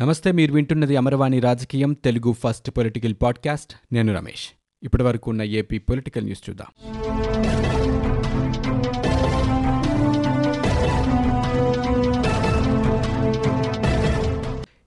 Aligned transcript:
నమస్తే 0.00 0.32
మీరు 0.32 0.52
వింటున్నది 0.52 0.96
అమరవాణి 0.96 1.40
రాజకీయం 1.40 1.92
తెలుగు 1.92 2.32
ఫస్ట్ 2.32 2.70
పొలిటికల్ 2.70 3.14
పాడ్కాస్ట్. 3.22 3.94
నేను 3.94 4.14
రమేష్. 4.14 4.48
ఇప్పటి 4.82 5.02
వరకు 5.02 5.30
ఉన్న 5.30 5.42
ఏపీ 5.42 5.78
పొలిటికల్ 5.78 6.24
న్యూస్ 6.24 6.50
చూద్దాం. 6.50 6.66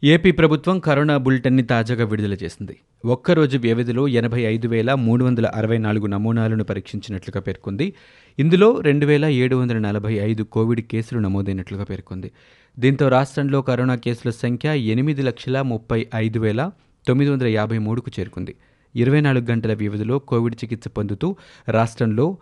ఏపీ 0.04 0.32
ప్రభుత్వం 0.32 0.80
కరోనా 0.80 1.18
బులెటిన్ని 1.18 1.64
తాజాగా 1.64 2.06
విడుదల 2.06 2.34
చేసింది. 2.34 2.78
ఒక్కరోజు 3.06 3.58
వ్యవధిలో 3.58 4.08
ఎనభై 4.08 4.42
ఐదు 4.42 4.68
వేల 4.68 4.94
మూడు 4.94 5.26
వందల 5.26 5.46
అరవై 5.46 5.78
నాలుగు 5.78 6.06
నమూనాలను 6.06 6.64
పరీక్షించినట్లుగా 6.64 7.42
పేర్కొంది. 7.42 7.94
ఇందులో 8.40 8.80
రెండు 8.80 9.06
వేల 9.06 9.26
ఏడు 9.26 9.56
వందల 9.56 9.78
నలభై 9.78 10.14
ఐదు 10.14 10.44
కోవిడ్ 10.44 10.82
కేసులు 10.82 11.20
నమోదైనట్లుగా 11.20 11.84
పేర్కొంది. 11.84 12.32
దీంతో 12.78 13.10
రాష్ట్రంలో 13.10 13.62
కరోనా 13.62 13.96
కేసుల 13.96 14.30
సంఖ్య 14.30 14.70
ఎనిమిది 14.80 15.22
లక్షల 15.22 15.62
ముప్పై 15.62 16.06
ఐదు 16.16 16.40
వేల 16.40 16.72
తొమ్మిది 17.08 17.32
వందల 17.32 17.48
యాభై 17.48 17.78
మూడుకు 17.78 18.12
చేరుకుంది. 18.20 18.56
ఇరవై 18.96 19.22
నాలుగు 19.22 19.46
గంటల 19.52 19.74
వ్యవధిలో 19.74 20.20
కోవిడ్ 20.20 20.56
చికిత్స 20.56 20.88
పొందుతూ 20.88 21.36
రాష్ట్రంలో 21.70 22.38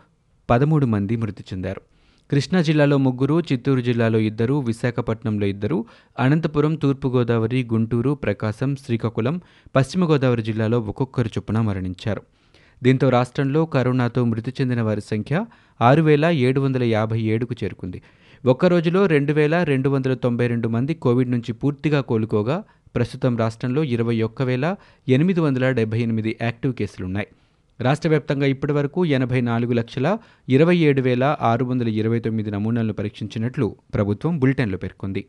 పదమూడు 0.50 0.86
మంది 0.86 1.16
మృతి 1.16 1.44
చెందారు. 1.54 1.82
కృష్ణా 2.32 2.62
జిల్లాలో 2.62 2.98
ముగ్గురు 2.98 3.40
చిత్తూరు 3.40 3.82
జిల్లాలో 3.82 4.20
ఇద్దరు 4.20 4.56
విశాఖపట్నంలో 4.60 5.46
ఇద్దరు 5.48 5.86
అనంతపురం 6.20 6.76
తూర్పుగోదావరి 6.76 7.68
గుంటూరు 7.74 8.14
ప్రకాశం 8.14 8.76
శ్రీకాకుళం 8.76 9.42
పశ్చిమ 9.76 10.06
గోదావరి 10.06 10.42
జిల్లాలో 10.42 10.80
ఒక్కొక్కరు 10.80 11.28
చొప్పున 11.28 11.62
మరణించారు. 11.62 12.22
దీంతో 12.84 13.10
రాష్ట్రంలో 13.10 13.66
కరోనాతో 13.66 14.26
మృతి 14.26 14.54
చెందిన 14.62 14.82
వారి 14.82 15.02
సంఖ్య 15.02 15.46
ఆరు 15.82 16.02
వేల 16.02 16.26
ఏడు 16.26 16.60
వందల 16.60 16.84
యాభై 16.84 17.20
ఏడుకు 17.22 17.56
చేరుకుంది. 17.64 18.02
ఒక్క 18.46 18.66
రోజులో 18.66 19.06
రెండు 19.06 19.34
వేల 19.34 19.64
రెండు 19.64 19.90
వందల 19.90 20.14
తొంభై 20.14 20.48
రెండు 20.48 20.68
మంది 20.68 20.94
కోవిడ్ 20.94 21.32
నుంచి 21.32 21.52
పూర్తిగా 21.54 22.02
కోలుకోగా 22.02 22.64
ప్రస్తుతం 22.96 23.38
రాష్ట్రంలో 23.38 23.84
ఇరవై 23.84 24.22
ఒక్క 24.22 24.42
వేల 24.42 24.76
ఎనిమిది 25.08 25.40
వందల 25.40 25.72
డెబ్బై 25.72 26.00
ఎనిమిది 26.00 26.38
యాక్టివ్ 26.42 26.74
కేసులున్నాయి. 26.74 27.28
రాష్ట్ర 27.82 28.10
వ్యాప్తంగా 28.10 28.46
ఇప్పటివరకు 28.46 29.06
ఎనభై 29.06 29.42
నాలుగు 29.42 29.74
లక్షల 29.74 30.18
ఇరవై 30.50 30.78
ఏడు 30.78 31.02
వేల 31.02 31.38
ఆరు 31.42 31.66
వందల 31.66 31.88
ఇరవై 31.88 32.20
తొమ్మిది 32.20 32.52
నమూనాలను 32.52 32.94
పరీక్షించినట్లు 32.94 33.76
ప్రభుత్వం 33.94 34.40
బులెటిన్లో 34.40 34.78
పేర్కొంది. 34.78 35.26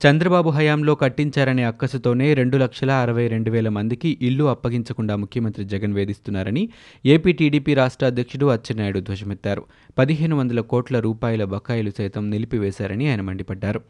చంద్రబాబు 0.00 0.50
హయాంలో 0.50 0.94
కట్టించారనే 0.94 1.64
అక్కసుతోనే 1.64 2.34
రెండు 2.34 2.56
లక్షల 2.56 2.90
అరవై 2.90 3.28
రెండు 3.28 3.50
వేల 3.50 3.68
మందికి 3.68 4.18
ఇల్లు 4.22 4.44
అప్పగించకుండా 4.44 5.16
ముఖ్యమంత్రి 5.16 5.64
జగన్ 5.64 5.94
వేధిస్తున్నారని 5.94 6.68
ఏపీ 7.06 7.32
టీడీపీ 7.32 7.74
రాష్ట్ర 7.74 8.06
అధ్యక్షుడు 8.06 8.46
అచ్చెన్నాయుడు 8.46 9.00
ధ్వజమెత్తారు. 9.00 9.62
పదిహేను 9.98 10.36
వందల 10.36 10.60
కోట్ల 10.60 11.00
రూపాయల 11.00 11.44
బకాయిలు 11.44 11.92
సైతం 11.98 12.30
నిలిపివేశారని 12.30 13.08
ఆయన 13.10 13.20
మండిపడ్డారు. 13.20 13.80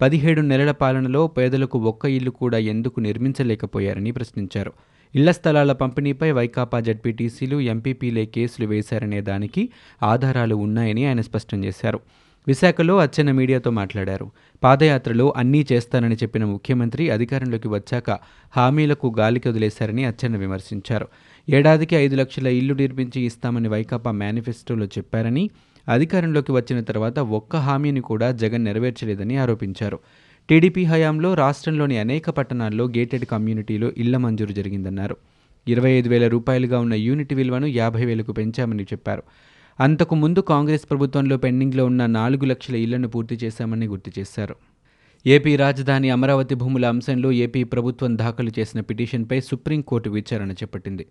పదిహేడు 0.00 0.40
నెలల 0.40 0.70
పాలనలో 0.70 1.26
పేదలకు 1.26 1.78
ఒక్క 1.78 2.04
ఇల్లు 2.04 2.30
కూడా 2.30 2.58
ఎందుకు 2.58 3.00
నిర్మించలేకపోయారని 3.00 4.10
ప్రశ్నించారు. 4.10 4.72
ఇళ్ళ 5.14 5.30
స్థలాల 5.30 5.72
పంపిణీపై 5.72 6.30
వైకాపా 6.30 6.80
జడ్పీటీసీలు 6.80 7.60
ఎంపీపీలే 7.60 8.26
కేసులు 8.26 8.66
వేశారనే 8.66 9.20
దానికి 9.20 9.68
ఆధారాలు 10.02 10.54
ఉన్నాయని 10.54 11.06
ఆయన 11.06 11.20
స్పష్టం 11.20 11.64
చేశారు. 11.64 12.00
విశాఖలో 12.46 12.96
అచ్చెన్న 12.98 13.32
మీడియాతో 13.32 13.70
మాట్లాడారు. 13.70 14.30
పాదయాత్రలో 14.62 15.34
అన్నీ 15.36 15.66
చేస్తానని 15.72 16.14
చెప్పిన 16.14 16.44
ముఖ్యమంత్రి 16.44 17.10
అధికారంలోకి 17.10 17.68
వచ్చాక 17.68 18.10
హామీలకు 18.56 19.14
గాలికి 19.18 19.48
వదిలేశారని 19.48 20.04
అచ్చెన్న 20.04 20.36
విమర్శించారు. 20.36 21.08
ఏడాదికి 21.50 21.96
ఐదు 21.96 22.16
లక్షల 22.16 22.46
ఇల్లు 22.46 22.74
నిర్మించి 22.74 23.20
ఇస్తామని 23.20 23.68
వైకాపా 23.68 24.10
మేనిఫెస్టోలో 24.10 24.86
చెప్పారని 24.86 25.50
అధికారంలోకి 25.88 26.52
వచ్చిన 26.52 26.80
తర్వాత 26.80 27.18
ఒక్క 27.18 27.56
హామీని 27.56 28.00
కూడా 28.00 28.30
జగన్ 28.32 28.64
నెరవేర్చలేదని 28.64 29.36
ఆరోపించారు. 29.36 29.98
టీడీపీ 30.48 30.84
హయాంలో 30.84 31.34
రాష్ట్రంలోని 31.34 31.98
అనేక 31.98 32.30
పట్టణాల్లో 32.30 32.84
గేటెడ్ 32.84 33.24
కమ్యూనిటీలో 33.24 33.92
ఇళ్ళ 33.98 34.16
మంజూరు 34.16 34.52
జరిగిందన్నారు. 34.52 35.16
ఇరవై 35.68 35.90
ఐదు 35.90 36.08
వేల 36.08 36.28
రూపాయలుగా 36.28 36.78
ఉన్న 36.80 36.94
యూనిట్ 36.94 37.34
విలువను 37.34 37.66
యాభై 37.66 38.04
వేలకు 38.04 38.32
పెంచామని 38.32 38.82
చెప్పారు. 38.82 39.22
అంతకు 39.80 40.14
ముందు 40.14 40.40
కాంగ్రెస్ 40.40 40.90
ప్రభుత్వంలో 40.90 41.36
పెండింగ్లో 41.36 41.86
ఉన్న 41.86 42.06
నాలుగు 42.06 42.44
లక్షల 42.44 42.76
ఇళ్ళను 42.76 43.08
పూర్తి 43.08 43.34
చేశామని 43.34 43.86
గుర్తు 43.86 44.12
చేశారు. 44.18 44.56
ఏపీ 45.26 45.56
రాజధాని 45.56 46.10
అమరావతి 46.10 46.54
భూముల 46.54 46.86
అంశంలో 46.86 47.32
ఏపీ 47.32 47.64
ప్రభుత్వం 47.64 48.18
దాఖలు 48.18 48.50
చేసిన 48.58 48.80
పిటిషన్పై 48.80 49.40
సుప్రీంకోర్టు 49.40 50.10
విచారణ 50.10 50.52
చేపట్టింది. 50.52 51.06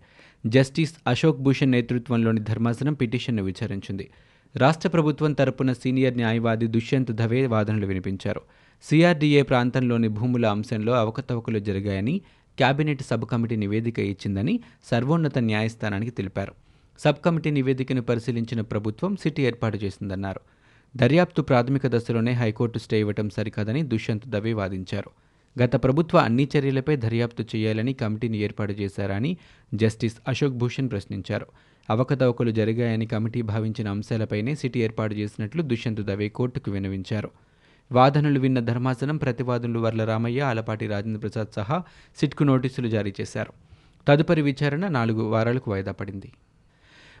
జస్టిస్ 0.46 0.94
అశోక్ 1.06 1.38
భూషణ్ 1.38 1.70
నేతృత్వంలోని 1.70 2.40
ధర్మాసనం 2.40 2.94
పిటిషన్ను 2.94 3.42
విచారించింది. 3.42 4.10
రాష్ట్ర 4.56 4.88
ప్రభుత్వం 4.88 5.32
తరపున 5.32 5.72
సీనియర్ 5.72 6.16
న్యాయవాది 6.16 6.66
దుష్యంత్ 6.66 7.12
దవే 7.12 7.46
వాదనలు 7.46 7.86
వినిపించారు. 7.86 8.40
సిఆర్డీఏ 8.82 9.42
ప్రాంతంలోని 9.42 10.08
భూముల 10.08 10.46
అంశంలో 10.46 10.92
అవకతవకలు 10.92 11.58
జరిగాయని 11.58 12.20
కేబినెట్ 12.58 13.02
సబ్ 13.02 13.24
కమిటీ 13.24 13.56
నివేదిక 13.56 13.98
ఇచ్చిందని 13.98 14.60
సర్వోన్నత 14.84 15.38
న్యాయస్థానానికి 15.38 16.10
తెలిపారు. 16.10 16.63
సబ్ 16.98 17.24
కమిటీ 17.24 17.50
నివేదికను 17.50 18.02
పరిశీలించిన 18.02 18.60
ప్రభుత్వం 18.60 19.16
సిటీ 19.16 19.42
ఏర్పాటు 19.42 19.76
చేసిందన్నారు. 19.76 20.40
దర్యాప్తు 20.96 21.42
ప్రాథమిక 21.42 21.86
దశలోనే 21.86 22.32
హైకోర్టు 22.32 22.78
స్టే 22.78 23.00
ఇవ్వటం 23.00 23.30
సరికాదని 23.30 23.82
దుష్యంత్ 23.82 24.28
దవే 24.28 24.52
వాదించారు. 24.52 25.10
గత 25.62 25.84
ప్రభుత్వ 25.84 26.18
అన్ని 26.18 26.48
చర్యలపై 26.58 26.96
దర్యాప్తు 26.96 27.42
చేయాలని 27.42 27.92
కమిటీని 27.92 28.38
ఏర్పాటు 28.38 28.72
చేశారని 28.72 29.36
జస్టిస్ 29.74 30.16
అశోక్ 30.28 30.54
భూషణ్ 30.54 30.90
ప్రశ్నించారు. 30.90 31.46
అవకతవకలు 31.90 32.50
జరిగాయని 32.50 33.06
కమిటీ 33.06 33.42
భావించిన 33.42 33.88
అంశాలపైనే 33.88 34.54
సిటీ 34.54 34.80
ఏర్పాటు 34.80 35.14
చేసినట్లు 35.14 35.62
దుష్యంత్ 35.62 36.00
దవే 36.00 36.28
కోర్టుకు 36.28 36.70
వినవించారు 36.70 37.30
వాదనలు 37.92 38.40
విన్న 38.40 38.60
ధర్మాసనం 38.60 39.16
ప్రతివాదులు 39.16 39.78
వర్ల 39.78 40.04
రామయ్య 40.04 40.40
ఆలపాటి 40.40 40.86
రాజేంద్ర 40.86 41.20
ప్రసాద్ 41.20 41.48
సహా 41.56 41.82
సిట్కు 42.16 42.44
నోటీసులు 42.44 42.88
జారీ 42.88 43.14
చేశారు. 43.20 43.52
తదుపరి 44.08 44.42
విచారణ 44.42 44.88
నాలుగు 44.88 45.22
వారాలకు 45.22 45.70
వాయిదా 45.70 45.92
పడింది. 45.92 46.32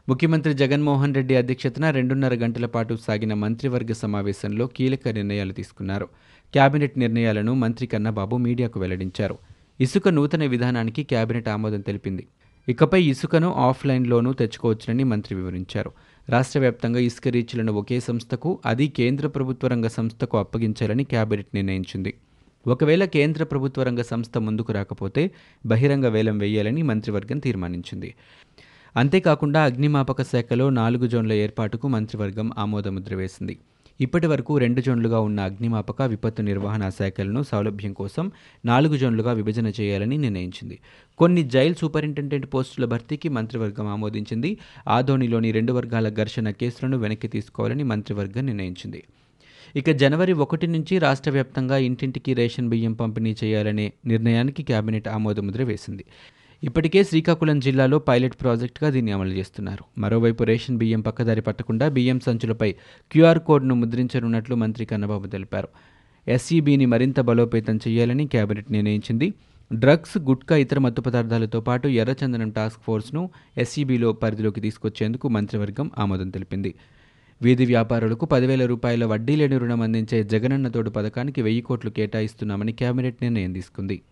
ముఖ్యమంత్రి 0.08 0.54
జగన్మోహన్ 0.54 1.14
రెడ్డి 1.14 1.36
అధ్యక్షతన 1.36 1.90
రెండున్నర 1.90 2.34
గంటల 2.34 2.66
పాటు 2.66 2.94
సాగిన 2.94 3.34
మంత్రివర్గ 3.34 3.92
సమావేశంలో 3.92 4.66
కీలక 4.66 5.08
నిర్ణయాలు 5.08 5.52
తీసుకున్నారు. 5.52 6.06
కేబినెట్ 6.54 6.98
నిర్ణయాలను 6.98 7.54
మంత్రి 7.54 7.86
కన్నబాబు 7.86 8.36
మీడియాకు 8.36 8.80
వెల్లడించారు. 8.80 9.38
ఇసుక 9.80 10.08
నూతన 10.08 10.44
విధానానికి 10.46 11.04
కేబినెట్ 11.04 11.48
ఆమోదం 11.48 11.80
తెలిపింది. 11.80 12.26
ఇకపై 12.68 13.02
ఇసుకను 13.02 13.52
ఆఫ్లైన్లోనూ 13.52 14.32
తెచ్చుకోవచ్చునని 14.32 15.04
మంత్రి 15.04 15.36
వివరించారు. 15.36 15.92
రాష్ట్ర 16.28 16.60
వ్యాప్తంగా 16.60 17.00
ఇసుక 17.00 17.28
రీచ్లను 17.28 17.72
ఒకే 17.72 18.00
సంస్థకు 18.00 18.58
అది 18.66 18.88
కేంద్ర 18.88 19.26
ప్రభుత్వ 19.26 19.68
రంగ 19.68 19.86
సంస్థకు 19.86 20.38
అప్పగించాలని 20.38 21.04
కేబినెట్ 21.04 21.50
నిర్ణయించింది. 21.54 22.14
ఒకవేళ 22.66 23.04
కేంద్ర 23.04 23.44
ప్రభుత్వ 23.44 23.82
రంగ 23.82 24.02
సంస్థ 24.02 24.38
ముందుకు 24.38 24.72
రాకపోతే 24.72 25.30
బహిరంగ 25.66 26.06
వేలం 26.06 26.38
వేయాలని 26.38 26.82
మంత్రివర్గం 26.82 27.38
తీర్మానించింది. 27.38 28.14
అంతేకాకుండా 28.96 29.64
అగ్నిమాపక 29.64 30.22
శాఖలో 30.22 30.70
నాలుగు 30.70 31.06
జోన్ల 31.06 31.32
ఏర్పాటుకు 31.32 31.88
మంత్రివర్గం 31.88 32.52
ఆమోదముద్ర 32.58 33.14
వేసింది. 33.14 33.58
ఇప్పటి 34.00 34.26
వరకు 34.26 34.58
రెండు 34.58 34.80
జోన్లుగా 34.80 35.20
ఉన్న 35.20 35.40
అగ్నిమాపక 35.40 36.02
విపత్తు 36.02 36.42
నిర్వహణ 36.42 36.88
శాఖలను 36.88 37.42
సౌలభ్యం 37.42 37.92
కోసం 37.92 38.32
నాలుగు 38.64 38.96
జోన్లుగా 38.96 39.32
విభజన 39.32 39.66
చేయాలని 39.80 40.18
నిర్ణయించింది. 40.18 40.78
కొన్ని 41.18 41.42
జైల్ 41.44 41.74
సూపరింటెండెంట్ 41.74 42.46
పోస్టుల 42.54 42.84
భర్తీకి 42.84 43.28
మంత్రివర్గం 43.28 43.86
ఆమోదించింది. 43.86 44.58
ఆదోనిలోని 44.88 45.52
రెండు 45.52 45.72
వర్గాల 45.72 46.08
ఘర్షణ 46.08 46.50
కేసులను 46.50 46.98
వెనక్కి 46.98 47.28
తీసుకోవాలని 47.28 47.82
మంత్రివర్గం 47.82 48.46
నిర్ణయించింది. 48.46 49.02
ఇక 49.76 49.90
జనవరి 49.90 50.32
ఒకటి 50.32 50.66
నుంచి 50.66 50.98
రాష్ట్ర 50.98 51.30
వ్యాప్తంగా 51.30 51.76
ఇంటింటికి 51.76 52.34
రేషన్ 52.34 52.68
బియ్యం 52.68 52.92
పంపిణీ 52.92 53.36
చేయాలనే 53.44 53.92
నిర్ణయానికి 54.06 54.62
కేబినెట్ 54.62 55.08
ఆమోదముద్ర 55.08 55.62
వేసింది. 55.62 56.04
ఇప్పటికే 56.64 57.04
శ్రీకాకుళం 57.04 57.60
జిల్లాలో 57.60 57.98
పైలట్ 57.98 58.36
ప్రాజెక్టుగా 58.40 58.90
దీన్ని 58.90 59.12
అమలు 59.12 59.28
చేస్తున్నారు. 59.28 60.00
మరోవైపు 60.00 60.44
రేషన్ 60.44 60.76
బియ్యం 60.76 61.00
పక్కదారి 61.00 61.40
పట్టకుండా 61.40 61.88
బియ్యం 61.88 62.20
సంచులపై 62.20 62.74
క్యూఆర్ 63.12 63.38
కోడ్ను 63.38 63.74
ముద్రించనున్నట్లు 63.74 64.56
మంత్రి 64.56 64.84
కన్నబాబు 64.84 65.26
తెలిపారు. 65.26 65.68
ఎస్ఈబిని 66.28 66.86
మరింత 66.86 67.20
బలోపేతం 67.20 67.76
చేయాలని 67.76 68.26
కేబినెట్ 68.26 68.72
నిర్ణయించింది. 68.72 69.34
డ్రగ్స్ 69.72 70.18
గుట్కా 70.18 70.56
ఇతర 70.56 70.78
మత్తు 70.78 71.00
పదార్థాలతో 71.00 71.60
పాటు 71.60 71.88
ఎర్రచందనం 71.88 72.50
టాస్క్ 72.50 72.80
ఫోర్స్ను 72.82 73.30
ఎస్ఈబిలో 73.58 74.12
పరిధిలోకి 74.12 74.60
తీసుకొచ్చేందుకు 74.60 75.28
మంత్రివర్గం 75.28 75.90
ఆమోదం 75.98 76.30
తెలిపింది. 76.30 76.74
వీధి 77.42 77.64
వ్యాపారులకు 77.64 78.26
పదివేల 78.26 78.66
రూపాయల 78.66 79.04
వడ్డీ 79.04 79.36
లేని 79.36 79.58
రుణం 79.58 79.82
అందించే 79.82 80.24
జగనన్న 80.24 80.68
తోడు 80.68 80.90
పథకానికి 80.90 81.42
వెయ్యి 81.42 81.60
కోట్లు 81.60 81.90
కేటాయిస్తున్నామని 81.90 82.72
కేబినెట్ 82.72 83.16
నిర్ణయం 83.22 83.52
తీసుకుంది. 83.52 84.02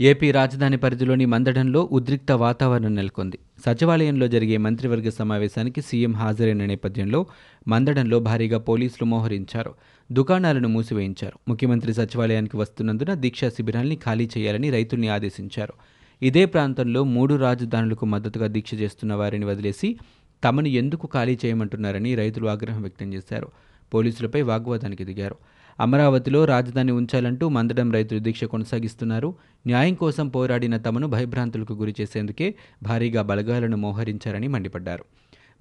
ఏపీ 0.00 0.30
రాజధాని 0.30 0.76
పరిధిలోని 0.76 1.26
మందడంలో 1.26 1.88
ఉద్రిక్త 1.92 2.32
వాతావరణం 2.32 2.94
నెలకొంది. 2.94 3.38
సచివాలయంలో 3.66 4.28
జరిగే 4.28 4.56
మంత్రివర్గ 4.56 5.08
సమావేశానికి 5.08 5.80
సీఎం 5.80 6.12
హాజరైన 6.12 6.64
నేపథ్యంలో 6.64 7.26
మందడంలో 7.68 8.18
భారీగా 8.18 8.58
పోలీసులు 8.58 9.04
మోహరించారు. 9.04 9.74
దుకాణాలను 10.12 10.68
మూసివేయించారు. 10.68 11.38
ముఖ్యమంత్రి 11.48 11.94
సచివాలయానికి 11.94 12.56
వస్తున్నందున 12.56 13.14
దీక్షా 13.14 13.48
శిబిరాల్ని 13.48 13.96
ఖాళీ 13.96 14.30
చేయాలని 14.38 14.70
రైతుల్ని 14.70 15.08
ఆదేశించారు. 15.08 15.72
ఇదే 16.22 16.44
ప్రాంతంలో 16.44 17.04
మూడు 17.04 17.34
రాజధానులకు 17.34 18.06
మద్దతుగా 18.06 18.46
దీక్ష 18.46 18.74
చేస్తున్న 18.74 19.14
వారిని 19.14 19.44
వదిలేసి 19.44 19.96
తమను 20.44 20.68
ఎందుకు 20.68 21.06
ఖాళీ 21.06 21.38
చేయమంటున్నారని 21.44 22.14
రైతులు 22.14 22.48
ఆగ్రహం 22.48 22.82
వ్యక్తం 22.82 23.14
చేశారు. 23.14 23.48
పోలీసులపై 23.94 24.42
వాగ్వాదానికి 24.42 25.04
దిగారు. 25.04 25.36
అమరావతిలో 25.78 26.44
రాజధాని 26.44 26.92
ఉంచాలంటూ 26.92 27.48
మందడం 27.48 27.92
రైతులు 27.92 28.20
దీక్ష 28.20 28.44
కొనసాగిస్తున్నారు. 28.44 29.34
న్యాయం 29.66 29.94
కోసం 29.94 30.28
పోరాడిన 30.28 30.76
తమను 30.76 31.06
భయభ్రాంతులకు 31.06 31.72
గురి 31.72 31.94
చేసేందుకే 32.00 32.54
భారీగా 32.82 33.22
బలగాలను 33.22 33.76
మోహరించారని 33.76 34.48
మండిపడ్డారు. 34.48 35.04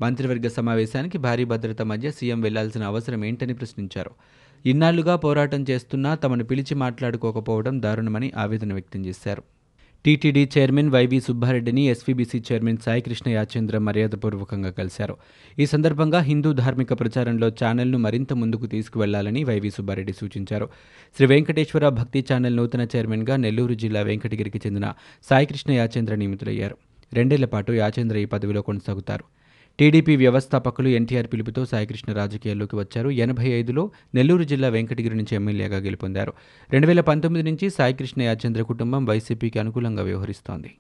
మంత్రివర్గ 0.02 0.48
సమావేశానికి 0.48 1.18
భారీ 1.18 1.46
భద్రత 1.46 1.82
మధ్య 1.82 2.12
సీఎం 2.12 2.42
వెళ్ళాల్సిన 2.42 2.84
అవసరం 2.84 3.26
ఏంటని 3.26 3.54
ప్రశ్నించారు. 3.54 4.12
ఇన్నాళ్ళుగా 4.66 5.16
పోరాటం 5.16 5.66
చేస్తున్నా 5.70 6.16
తమను 6.16 6.44
పిలిచి 6.44 6.76
మాట్లాడుకోకపోవడం 6.76 7.82
దారుణమని 7.82 8.32
ఆవేదన 8.38 8.74
వ్యక్తం 8.74 9.06
చేశారు. 9.06 9.44
టీటీడీ 10.06 10.50
చైర్మన్ 10.58 10.90
వైవి 10.90 11.20
సుబ్బారెడ్డిని 11.20 11.84
ఎస్వీబీసీ 11.88 12.44
చైర్మన్ 12.48 12.78
సాయికృష్ణ 12.78 13.30
యాచేంద్ర 13.30 13.78
మర్యాదపూర్వకంగా 13.78 14.72
కలిశారు. 14.72 15.16
ఈ 15.60 15.66
సందర్భంగా 15.66 16.20
హిందూ 16.20 16.54
ధార్మిక 16.54 16.94
ప్రచారంలో 16.94 17.48
ఛానల్ను 17.48 17.98
మరింత 17.98 18.34
ముందుకు 18.34 18.66
తీసుకువెళ్ళాలని 18.66 19.44
వైవి 19.44 19.70
సుబ్బారెడ్డి 19.70 20.14
సూచించారు. 20.14 20.70
శ్రీ 21.16 21.28
వెంకటేశ్వర 21.28 21.90
భక్తి 21.90 22.26
ఛానల్ 22.34 22.58
నూతన 22.58 22.88
చైర్మన్గా 22.96 23.36
నెల్లూరు 23.36 23.74
జిల్లా 23.74 24.02
వెంకటగిరికి 24.02 24.62
చెందిన 24.68 24.94
సాయికృష్ణ 25.30 25.72
యాచేంద్ర 25.72 26.16
నియమితులయ్యారు. 26.16 26.78
రెండేళ్ళ 27.14 27.46
పాటు 27.46 27.72
యాచేంద్ర 27.72 28.18
ఈ 28.18 28.26
పదవిలో 28.26 28.62
కొనసాగుతారు. 28.62 29.26
టీడీపీ 29.80 30.16
వ్యవస్థాపకులు 30.16 30.90
ఎన్టీఆర్ 30.90 31.28
పిలుపుతో 31.34 31.66
సాయికృష్ణ 31.66 32.14
రాజకీయాల్లోకి 32.14 32.76
వచ్చారు. 32.76 33.10
ఎనభై 33.10 33.48
ఐదులో 33.48 33.92
నెల్లూరు 34.16 34.44
జిల్లా 34.44 34.70
వెంకటగిరి 34.70 35.16
నుంచి 35.16 35.36
ఎమ్మెల్యేగా 35.36 35.78
గెలుపొందారు. 35.78 36.34
రెండు 36.72 36.88
వేల 36.88 37.02
పంతొమ్మిది 37.02 37.52
నుంచి 37.52 37.70
సాయికృష్ణ 37.70 38.22
యాచంద్ర 38.22 38.62
కుటుంబం 38.62 39.06
వైసీపీకి 39.06 39.60
అనుకూలంగా 39.60 40.04
వ్యవహరిస్తోంది. 40.04 40.72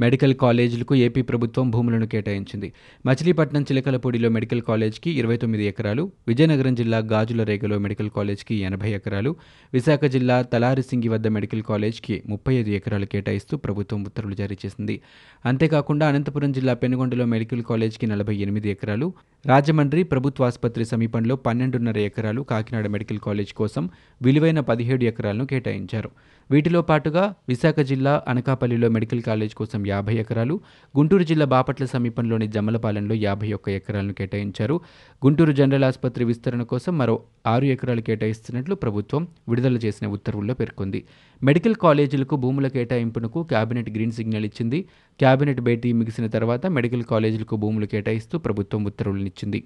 మెడికల్ 0.00 0.34
కాలేజీలకు 0.34 0.94
ఏపీ 0.94 1.22
ప్రభుత్వం 1.22 1.70
భూములను 1.70 2.06
కేటాయించింది. 2.06 2.72
మచిలీపట్నం 3.06 3.62
చిలకలపూడిలో 3.62 4.28
మెడికల్ 4.28 4.62
కాలేజ్కి 4.62 5.10
ఇరవై 5.10 5.36
తొమ్మిది 5.36 5.64
ఎకరాలు 5.64 6.12
విజయనగరం 6.28 6.74
జిల్లా 6.74 6.98
గాజుల 6.98 7.42
రేగలో 7.42 7.78
మెడికల్ 7.78 8.10
కాలేజ్కి 8.10 8.54
ఎనభై 8.54 8.90
ఎకరాలు 8.90 9.36
విశాఖ 9.74 10.04
జిల్లా 10.04 10.42
తలారిసింగి 10.42 11.08
వద్ద 11.08 11.26
మెడికల్ 11.26 11.62
కాలేజ్కి 11.62 12.22
ముప్పై 12.26 12.54
ఐదు 12.54 12.70
ఎకరాలు 12.70 13.06
కేటాయిస్తూ 13.06 13.56
ప్రభుత్వం 13.56 14.04
ఉత్తర్వులు 14.04 14.34
జారీ 14.34 14.58
చేసింది. 14.66 15.00
అంతేకాకుండా 15.44 16.08
అనంతపురం 16.08 16.52
జిల్లా 16.52 16.74
పెనుగొండలో 16.74 17.24
మెడికల్ 17.24 17.62
కాలేజ్కి 17.62 18.06
నలభై 18.06 18.36
ఎనిమిది 18.36 18.70
ఎకరాలు 18.70 19.12
రాజమండ్రి 19.46 20.02
ప్రభుత్వాసుపత్రి 20.02 20.84
సమీపంలో 20.84 21.36
పన్నెండున్నర 21.36 21.98
ఎకరాలు 21.98 22.42
కాకినాడ 22.42 22.86
మెడికల్ 22.86 23.18
కాలేజ్ 23.18 23.52
కోసం 23.52 23.90
విలువైన 24.22 24.60
పదిహేడు 24.60 25.04
ఎకరాలను 25.04 25.46
కేటాయించారు. 25.46 26.10
వీటిలో 26.50 26.82
పాటుగా 26.82 27.34
విశాఖ 27.48 27.80
జిల్లా 27.80 28.22
అనకాపల్లిలో 28.28 28.88
మెడికల్ 28.88 29.22
కాలేజ్ 29.22 29.54
కోసం 29.54 29.86
యాభై 29.86 30.14
ఎకరాలు 30.14 30.60
గుంటూరు 30.96 31.22
జిల్లా 31.22 31.46
బాపట్ల 31.46 31.84
సమీపంలోని 31.84 32.46
జమ్మలపాలెంలో 32.46 33.14
యాభై 33.14 33.52
ఒక్క 33.52 33.68
ఎకరాలను 33.68 34.12
కేటాయించారు. 34.12 34.80
గుంటూరు 35.26 35.52
జనరల్ 35.52 35.84
ఆసుపత్రి 35.84 36.24
విస్తరణ 36.24 36.62
కోసం 36.62 36.98
మరో 36.98 37.20
ఆరు 37.46 37.64
ఎకరాలు 37.64 38.00
కేటాయిస్తున్నట్లు 38.00 38.74
ప్రభుత్వం 38.74 39.28
విడుదల 39.48 39.76
చేసిన 39.76 40.08
ఉత్తర్వుల్లో 40.08 40.54
పేర్కొంది. 40.54 41.04
మెడికల్ 41.42 41.74
కాలేజీలకు 41.74 42.36
భూముల 42.36 42.68
కేటాయింపునకు 42.68 43.42
కేబినెట్ 43.42 43.90
గ్రీన్ 43.90 44.12
సిగ్నల్ 44.12 44.44
ఇచ్చింది. 44.44 44.84
కేబినెట్ 45.20 45.60
భేటీ 45.60 45.92
ముగిసిన 45.92 46.26
తర్వాత 46.26 46.66
మెడికల్ 46.66 47.02
కాలేజీలకు 47.02 47.56
భూములు 47.56 47.86
కేటాయిస్తూ 47.86 48.38
ప్రభుత్వం 48.38 48.84
ఉత్తర్వులనిచ్చింది. 48.84 49.64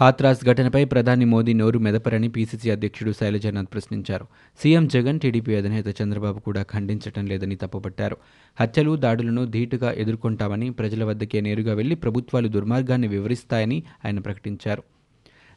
హాత్రాస్ 0.00 0.44
ఘటనపై 0.44 0.84
ప్రధాని 0.84 1.24
మోదీ 1.24 1.52
నోరు 1.52 1.78
మెదపరని 1.78 2.28
పీసీసీ 2.28 2.70
అధ్యక్షుడు 2.70 3.12
శైలజానాథ్ 3.12 3.68
ప్రశ్నించారు. 3.72 4.26
సీఎం 4.62 4.88
జగన్ 4.88 5.20
టీడీపీ 5.20 5.54
అధినేత 5.54 6.02
చంద్రబాబు 6.02 6.38
కూడా 6.38 6.62
ఖండించటం 6.62 7.26
లేదని 7.26 7.56
తప్పుపట్టారు. 7.56 8.16
హత్యలు 8.60 8.96
దాడులను 8.96 9.46
ధీటుగా 9.46 9.92
ఎదుర్కొంటామని 9.92 10.70
ప్రజల 10.70 11.04
వద్దకే 11.04 11.40
నేరుగా 11.40 11.74
వెళ్ళి 11.74 11.94
ప్రభుత్వాలు 11.94 12.48
దుర్మార్గాన్ని 12.48 13.08
వివరిస్తాయని 13.08 13.82
ఆయన 14.04 14.18
ప్రకటించారు. 14.18 14.82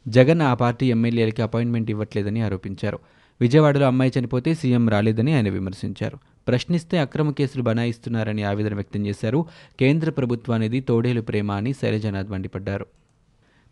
జగన్ 0.08 0.42
ఆ 0.42 0.54
పార్టీ 0.54 0.90
ఎమ్మెల్యేలకి 0.90 1.42
అపాయింట్మెంట్ 1.42 1.90
ఇవ్వట్లేదని 1.90 2.40
ఆరోపించారు. 2.40 2.98
విజయవాడలో 3.42 3.86
అమ్మాయి 3.86 4.12
చనిపోతే 4.18 4.54
సీఎం 4.54 4.88
రాలేదని 4.88 5.34
ఆయన 5.34 5.48
విమర్శించారు. 5.48 6.18
ప్రశ్నిస్తే 6.48 6.98
అక్రమ 6.98 7.30
కేసులు 7.30 7.62
బనాయిస్తున్నారని 7.62 8.42
ఆవేదన 8.42 8.74
వ్యక్తం 8.74 9.06
చేశారు. 9.06 9.46
కేంద్ర 9.80 10.10
ప్రభుత్వానిది 10.10 10.80
తోడేలు 10.80 11.20
ప్రేమ 11.20 11.52
అని 11.52 11.72
శైలజనాథ్ 11.72 12.30
మండిపడ్డారు. 12.30 12.86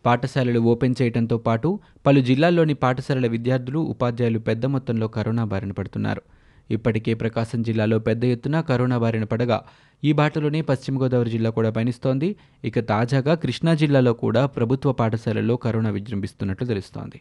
పాఠశాలలు 0.07 0.61
ఓపెన్ 0.61 0.95
చేయడంతో 1.03 1.39
పాటు 1.39 1.79
పలు 2.07 2.21
జిల్లాల్లోని 2.21 2.75
పాఠశాలల 2.75 3.27
విద్యార్థులు 3.27 3.79
ఉపాధ్యాయులు 3.79 4.39
పెద్ద 4.39 4.67
మొత్తంలో 4.67 5.09
కరోనా 5.09 5.45
బారిన 5.45 5.73
పడుతున్నారు. 5.73 6.23
ఇప్పటికే 6.71 7.15
ప్రకాశం 7.15 7.63
జిల్లాలో 7.63 7.99
పెద్ద 7.99 8.25
ఎత్తున 8.25 8.61
కరోనా 8.61 8.99
బారిన 8.99 9.25
పడగా 9.25 9.63
ఈ 10.05 10.13
బాటలోనే 10.13 10.61
పశ్చిమ 10.63 11.03
గోదావరి 11.03 11.31
జిల్లా 11.31 11.51
కూడా 11.51 11.71
పయనిస్తోంది. 11.71 12.37
ఇక 12.65 12.81
తాజాగా 12.89 13.35
కృష్ణా 13.35 13.75
జిల్లాలో 13.75 14.13
కూడా 14.13 14.47
ప్రభుత్వ 14.47 14.93
పాఠశాలల్లో 14.93 15.57
కరోనా 15.57 15.91
విజృంభిస్తున్నట్లు 15.91 16.67
తెలుస్తోంది. 16.67 17.21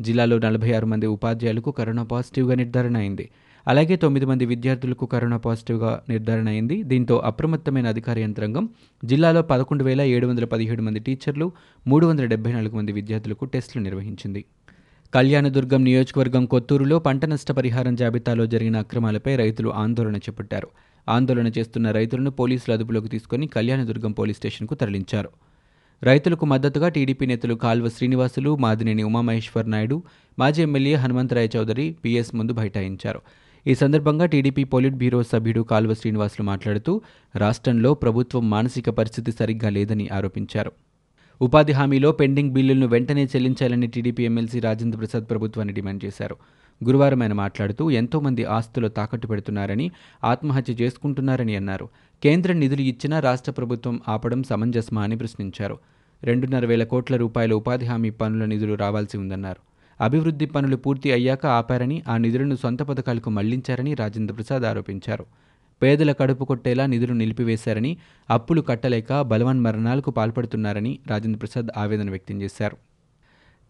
జిల్లాలో 0.00 0.38
నలభై 0.38 0.72
ఆరు 0.72 0.86
మంది 0.86 1.06
ఉపాధ్యాయులకు 1.06 1.70
కరోనా 1.70 2.02
పాజిటివ్గా 2.02 2.54
నిర్ధారణ 2.54 2.96
అయింది. 2.96 3.30
అలాగే 3.68 3.96
తొమ్మిది 3.96 4.26
మంది 4.26 4.46
విద్యార్థులకు 4.46 5.06
కరోనా 5.06 5.36
పాజిటివ్గా 5.36 6.02
నిర్ధారణ 6.08 6.48
అయింది. 6.48 6.82
దీంతో 6.82 7.18
అప్రమత్తమైన 7.18 7.86
అధికార 7.86 8.18
యంత్రాంగం 8.18 8.68
జిల్లాలో 9.04 9.42
పదకొండు 9.42 9.84
వేల 9.84 10.00
ఏడు 10.00 10.26
వందల 10.26 10.44
పదిహేడు 10.44 10.82
మంది 10.82 11.00
టీచర్లు 11.00 11.52
మూడు 11.86 12.06
వందల 12.06 12.24
డెబ్బై 12.24 12.52
నాలుగు 12.52 12.76
మంది 12.76 12.92
విద్యార్థులకు 12.92 13.44
టెస్టులు 13.44 13.84
నిర్వహించింది. 13.84 14.44
కళ్యాణదుర్గం 15.14 15.84
నియోజకవర్గం 15.84 16.46
కొత్తూరులో 16.46 16.98
పంట 16.98 17.24
నష్టపరిహారం 17.24 17.94
జాబితాలో 17.94 18.46
జరిగిన 18.46 18.76
అక్రమాలపై 18.76 19.36
రైతులు 19.36 19.68
ఆందోళన 19.68 20.16
చేపట్టారు. 20.16 20.68
ఆందోళన 21.08 21.46
చేస్తున్న 21.58 21.90
రైతులను 21.90 22.30
పోలీసులు 22.30 22.74
అదుపులోకి 22.74 23.08
తీసుకుని 23.08 23.46
కళ్యాణదుర్గం 23.46 24.12
పోలీస్ 24.12 24.38
స్టేషన్కు 24.38 24.74
తరలించారు. 24.74 25.28
రైతులకు 26.04 26.44
మద్దతుగా 26.46 26.88
టీడీపీ 26.88 27.26
నేతలు 27.26 27.54
కాల్వ 27.54 27.88
శ్రీనివాసులు 27.88 28.56
మాదినేని 28.56 29.02
ఉమామహేశ్వర్ 29.02 29.70
నాయుడు 29.70 30.02
మాజీ 30.38 30.62
ఎమ్మెల్యే 30.62 30.94
హనుమంతరాయ 30.94 31.48
చౌదరి 31.56 31.96
పీఎస్ 32.04 32.34
ముందు 32.34 32.52
బైఠాయించారు. 32.52 33.20
ఈ 33.66 33.74
సందర్భంగా 33.74 34.26
టీడీపీ 34.26 34.64
పోలిట్ 34.64 34.94
బ్యూరో 34.94 35.22
సభ్యుడు 35.22 35.60
కాల్వ 35.60 35.94
శ్రీనివాసులు 35.94 36.46
మాట్లాడుతూ 36.46 37.02
రాష్ట్రంలో 37.36 37.94
ప్రభుత్వం 37.94 38.50
మానసిక 38.50 38.90
పరిస్థితి 38.90 39.32
సరిగ్గా 39.32 39.68
లేదని 39.68 40.08
ఆరోపించారు. 40.12 40.72
ఉపాధి 41.40 41.72
హామీలో 41.72 42.12
పెండింగ్ 42.12 42.50
బిల్లులను 42.50 42.86
వెంటనే 42.86 43.24
చెల్లించాలని 43.24 43.86
టీడీపీ 43.86 44.24
ఎమ్మెల్సీ 44.24 44.60
రాజేంద్ర 44.60 44.98
ప్రసాద్ 44.98 45.30
ప్రభుత్వాన్ని 45.30 45.74
డిమాండ్ 45.74 46.04
చేశారు. 46.04 46.36
గురువారం 46.84 47.22
ఆయన 47.22 47.32
మాట్లాడుతూ 47.32 47.90
ఎంతోమంది 47.90 48.44
ఆస్తులు 48.44 48.88
తాకట్టు 48.88 49.26
పెడుతున్నారని 49.26 49.90
ఆత్మహత్య 50.24 50.72
చేసుకుంటున్నారని 50.72 51.56
అన్నారు. 51.56 51.88
కేంద్రం 52.22 52.60
నిధులు 52.60 52.80
ఇచ్చినా 52.80 53.20
రాష్ట్ర 53.20 53.52
ప్రభుత్వం 53.52 54.00
ఆపడం 54.08 54.42
సమంజసమా 54.42 55.02
అని 55.02 55.16
ప్రశ్నించారు. 55.16 55.78
రెండున్నర 56.22 56.66
వేల 56.66 56.84
కోట్ల 56.84 57.16
రూపాయల 57.16 57.52
ఉపాధి 57.52 57.86
హామీ 57.86 58.10
పనుల 58.10 58.44
నిధులు 58.44 58.74
రావాల్సి 58.74 59.18
ఉందన్నారు. 59.18 59.72
అభివృద్ధి 60.04 60.46
పనులు 60.46 60.76
పూర్తి 60.76 61.12
అయ్యాక 61.12 61.46
ఆపారని 61.46 62.02
ఆ 62.08 62.16
నిధులను 62.16 62.56
సొంత 62.56 62.82
పథకాలకు 62.82 63.30
మళ్ళించారని 63.30 63.94
రాజేంద్ర 63.94 64.34
ప్రసాద్ 64.34 64.62
ఆరోపించారు. 64.62 65.26
పేదల 65.82 66.12
కడుపు 66.12 66.44
కొట్టేలా 66.44 66.86
నిధులు 66.86 67.12
నిలిపివేశారని 67.12 67.96
అప్పులు 68.30 68.60
కట్టలేక 68.60 69.20
బలవన్ 69.20 69.60
మరణాలకు 69.60 70.10
పాల్పడుతున్నారని 70.10 70.98
రాజేంద్ర 71.06 71.38
ప్రసాద్ 71.38 71.66
ఆవేదన 71.76 72.10
వ్యక్తం 72.10 72.42
చేశారు. 72.42 72.76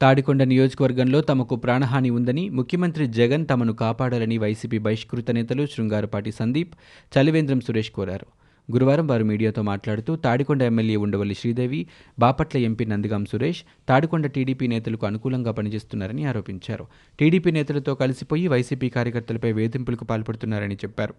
తాడికొండ 0.03 0.43
నియోజకవర్గంలో 0.43 1.21
తమకు 1.21 1.57
ప్రాణహాని 1.57 2.11
ఉందని 2.11 2.49
ముఖ్యమంత్రి 2.49 3.05
జగన్ 3.07 3.47
తమను 3.51 3.73
కాపాడాలని 3.73 4.39
వైసీపీ 4.39 4.79
బహిష్కృత 4.79 5.31
నేతలు 5.31 5.67
శృంగారపాటి 5.67 6.33
సందీప్ 6.33 6.73
చలివేంద్రం 7.13 7.61
సురేష్ 7.61 7.91
కోరారు. 7.91 8.27
గురువారం 8.69 9.07
వారు 9.07 9.25
మీడియాతో 9.25 9.63
మాట్లాడుతూ 9.63 10.17
Tadikonda 10.17 10.63
MLA 10.63 10.97
Undavalli 10.97 11.35
Sridevi 11.35 11.81
Bapatla 12.19 12.59
MP 12.59 12.85
Nandigam 12.85 13.25
Suresh 13.33 13.63
Tadikonda 13.89 14.27
TDP 14.27 14.67
నేతలకు 14.67 15.07
అనుకూలంగా 15.07 15.53
పనిచేస్తున్నారని 15.53 16.25
ఆరోపించారు. 16.25 16.87
టీడీపీ 17.19 17.51
నేతలతో 17.51 17.95
కలిసిపోయి 17.95 18.49
వైసీపీ 18.49 18.89
కార్యకర్తలపై 18.89 19.53
వేధింపులకు 19.53 20.05
పాల్పడుతున్నారని 20.05 20.75
చెప్పారు. 20.75 21.15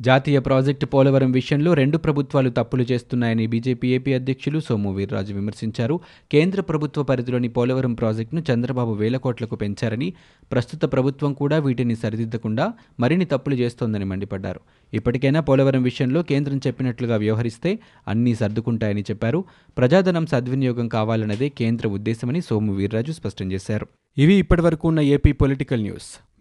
జాతీయ 0.00 0.38
ప్రాజెక్టు 0.38 0.86
పోలవరం 0.86 1.32
విషయంలో 1.32 1.74
రెండు 1.74 1.98
ప్రభుత్వాలు 1.98 2.50
తప్పులు 2.50 2.84
చేస్తున్నాయని 2.92 3.46
బీజేపీ 3.46 3.88
ఏపీ 3.88 4.12
అధ్యక్షులు 4.12 4.60
సోము 4.60 4.94
వీర్రాజు 4.94 5.34
విమర్శించారు. 5.34 6.00
కేంద్ర 6.32 6.60
ప్రభుత్వ 6.60 7.02
పరిధిలోని 7.02 7.48
పోలవరం 7.48 7.94
ప్రాజెక్టును 7.94 8.42
చంద్రబాబు 8.50 8.92
వేల 8.92 9.16
కోట్లకు 9.16 9.56
పెంచారని 9.56 10.08
ప్రస్తుత 10.52 10.82
ప్రభుత్వం 10.92 11.32
కూడా 11.32 11.58
వీటిని 11.58 11.96
సరిదిద్దకుండా 11.96 12.72
మరిన్ని 13.00 13.24
తప్పులు 13.24 13.54
చేస్తోందని 13.54 14.04
మండిపడ్డారు. 14.04 14.60
ఇప్పటికైనా 14.92 15.40
పోలవరం 15.40 15.82
విషయంలో 15.82 16.22
కేంద్రం 16.22 16.60
చెప్పినట్లుగా 16.66 17.16
వ్యవహరిస్తే 17.16 17.78
అన్నీ 18.08 18.34
సర్దుకుంటాయని 18.34 19.04
చెప్పారు. 19.10 19.44
ప్రజాధనం 19.78 20.26
సద్వినియోగం 20.26 20.88
కావాలన్నదే 20.88 21.48
కేంద్ర 21.48 21.88
ఉద్దేశమని 21.88 22.40
సోము 22.40 22.72
వీర్రాజు 22.72 23.12
స్పష్టం 23.12 23.52
చేశారు. 23.52 23.88
ఇవి 24.18 24.34
ఇప్పటివరకు 24.34 24.88
ఉన్న 24.88 25.00
ఏపీ 25.00 25.32
పొలిటికల్ 25.32 25.82
న్యూస్. 25.82 26.31